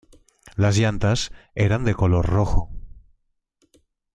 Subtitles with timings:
[0.55, 2.71] Las llantas eran de color rojo.